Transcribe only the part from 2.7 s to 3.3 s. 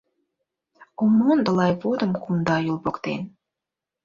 Юл воктен.